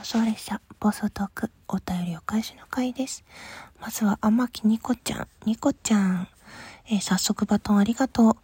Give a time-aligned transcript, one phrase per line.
[0.00, 3.22] 妄想列車、暴走トーク、お便りお返しの回です。
[3.82, 6.28] まずは、天木ニコちゃん、ニコちゃん。
[6.86, 8.36] えー早速バトンありがとう。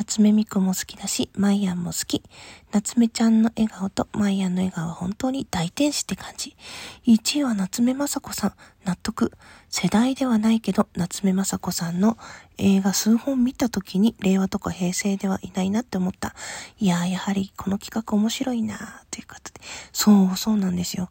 [0.00, 2.22] 夏目みくも好きだし、マイアンも好き。
[2.72, 6.56] 夏目ちゃんの笑顔とマイアンの笑顔は本当に大天使って感じ。
[7.06, 8.54] 1位は夏目雅子さん、
[8.86, 9.30] 納得。
[9.68, 12.16] 世代ではないけど、夏目雅子さんの
[12.56, 16.34] 映画数本見た時に、令和とか平成ではいないなって思った。
[16.78, 19.60] いやー、やはりこの企画面白いなーということで。
[19.92, 21.10] そう、そうなんですよ。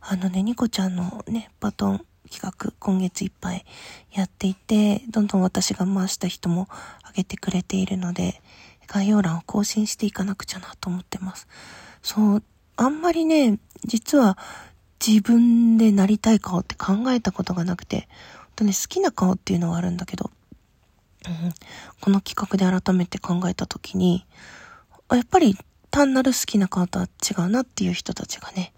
[0.00, 3.64] あのね、ニコちゃんのね、バトン企画、今月いっぱい
[4.12, 6.68] やっていて、どんどん私が回した人も
[7.08, 8.40] 上げてくれているので、
[8.86, 11.48] 概要欄を更新していかなくちゃなと思ってます。
[12.02, 12.42] そう、
[12.76, 14.38] あんまりね、実は
[15.06, 20.30] 自分でなりたい顔って考えたことがなくて、本当ね、好きな顔っていうのはあるんだけど、
[21.26, 21.52] うん、
[22.00, 24.26] この企画で改めて考えたときに、
[25.10, 25.56] やっぱり
[25.90, 28.72] 単なる好きな顔とは違うなっていう人たちがね、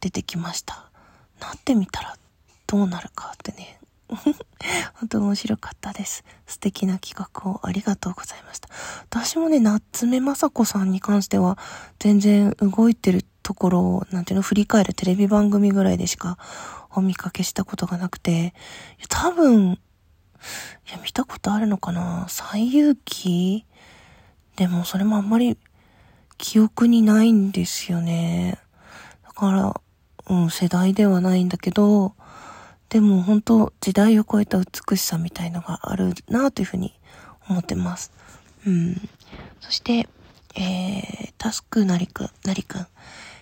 [0.00, 0.90] 出てきました。
[1.40, 2.16] なってみたら
[2.66, 3.78] どうなるかってね。
[4.94, 6.24] 本当面白かったです。
[6.46, 8.68] 素敵な企画をありがとうございました。
[9.10, 11.58] 私もね、夏目雅子さんに関しては、
[11.98, 16.38] 全然動いてるところを、なんていうの、振り返るテレビ番組ぐらいでしか
[16.90, 18.54] お見かけしたことがなくて、
[19.08, 19.78] 多分、い
[20.92, 23.66] や、見たことあるのかな最遊記？
[24.56, 25.58] でもそれもあんまり
[26.38, 28.58] 記憶にないんですよね。
[29.24, 29.80] だから、
[30.28, 32.14] うん、世代ではないんだけど、
[32.88, 36.94] でも本当時代を超えた美しさみたいのがあるなというふうに
[37.48, 38.12] 思ってます。
[38.66, 39.08] うん。
[39.60, 40.08] そして、
[40.54, 42.86] えー、タスクなりくん、なりくん、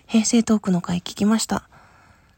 [0.07, 1.69] 平成トークの回聞きました。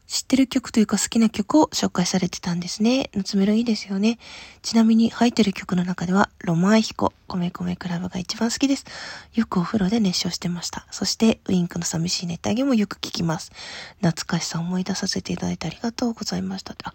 [0.07, 3.09] 知ってる曲というか好きな曲を紹介されてたんですね。
[3.13, 4.19] 夏メロいいですよね。
[4.61, 8.85] ちなみに入ってる曲の中では、ロマンヒコ、米米クラブが一番好きです。
[9.33, 10.87] よくお風呂で熱唱してました。
[10.91, 13.51] そして、ウインクの寂しい熱帯魚もよく聞きます。
[13.97, 16.73] 懐かしさ思い出させていただいてありがとうございました。
[16.83, 16.93] あ、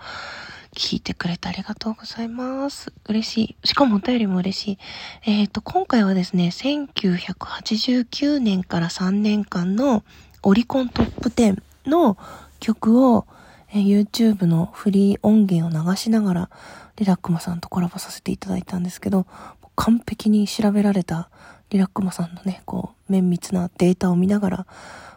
[0.75, 2.95] 聞いてくれてありがとうございます。
[3.07, 3.69] 嬉しい。
[3.69, 4.79] しかもお便りも嬉しい。
[5.27, 10.03] えっ、と、今回はですね、1989年から3年間の
[10.43, 12.17] オリコントップ10の
[12.63, 13.27] 曲を、
[13.75, 16.51] え YouTube のフリー音源を流しながら、
[16.97, 19.27] リラックマさんとコラボさせていただいたんですけど、
[19.75, 21.29] 完璧に調べられた
[21.71, 24.67] リラックマさんのね、こう、綿密なデータを見ながら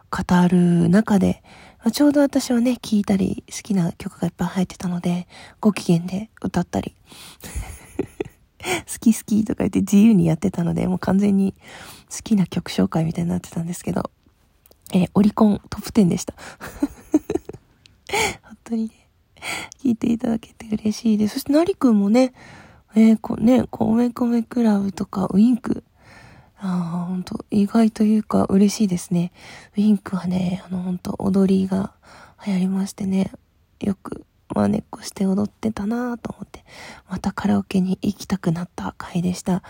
[0.09, 1.43] 語る中で、
[1.83, 5.27] まちょうど私はね、聴いたり、好きな曲がいっぱい入ってたので、
[5.61, 6.95] ご機嫌で歌ったり、
[8.91, 11.53] 好き好きとか言って自由にやってたので、もう完全に
[12.09, 14.09] 好きな曲紹介みたいになってたんですけど、
[14.93, 16.33] えーオリコントップ10でした。
[18.43, 19.09] 本当にね、
[19.83, 21.35] 聞いていただけて嬉しいです。
[21.35, 22.33] そして、なりくんもね、
[22.95, 25.83] えー、こね、米米クラブとか、ウインク。
[26.57, 29.31] ああ、本当意外というか嬉しいですね。
[29.77, 31.93] ウインクはね、あの、本当踊りが
[32.45, 33.31] 流行りましてね、
[33.81, 36.63] よく真似っこして踊ってたなぁと思って、
[37.09, 39.63] またカラオケに行きたくなった回でした。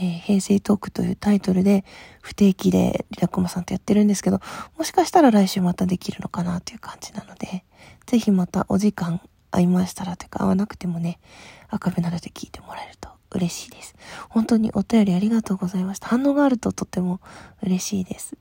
[0.00, 1.84] えー平成トークというタイトルで
[2.22, 4.40] 不定期でリラコマさんとやってるんですけど、
[4.78, 7.64] もしかしたら来週またできるのかなという感じなので、
[8.10, 9.20] ぜひまたお時間
[9.52, 11.20] 合いましたらというか合わなくてもね、
[11.68, 13.94] 赤べなどで聞いてもらえると嬉しいです。
[14.28, 16.08] 本当にお便りありがとうございました。
[16.08, 17.20] 反応があるととても
[17.62, 18.36] 嬉しいです。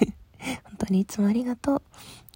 [0.64, 1.82] 本当にいつもありがとう。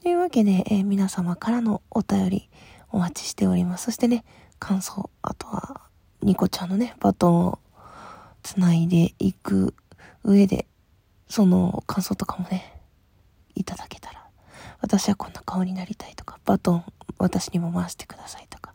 [0.02, 2.48] というわけで、えー皆様からのお便り
[2.90, 3.84] お待ちしております。
[3.84, 4.24] そしてね、
[4.58, 5.82] 感想、あとは、
[6.22, 7.58] ニコちゃんのね、バトンを
[8.42, 9.74] つないでいく
[10.24, 10.66] 上で、
[11.28, 12.80] その感想とかもね、
[13.54, 14.26] いただけたら、
[14.80, 16.84] 私はこんな顔になりたいとか、バトン
[17.18, 18.74] 私にも回してくださいとか、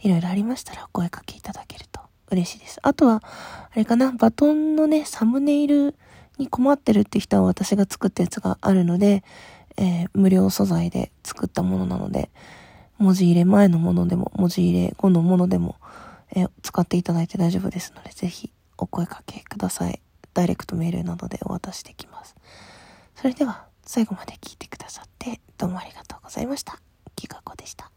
[0.00, 2.78] いろいろありましたらお声かけいただけると嬉しいです。
[2.82, 5.94] あとは、あれかな、バトンのね、サムネイル
[6.38, 9.22] に困ってるって人は私が作ったやつがあるので、
[9.76, 12.30] えー無料素材で作ったものなので、
[12.98, 15.76] 文字入れ前のものでも、文字入れ後のものでも、
[16.34, 20.00] えー使っていただいて大丈夫ですので、ぜひお声かけください。
[20.32, 22.34] ダイレクトメールなどでお渡しできます。
[23.14, 26.83] それでは、最後まで聞いてくださって、どうもありがとうございました。
[27.14, 27.90] きがこでした。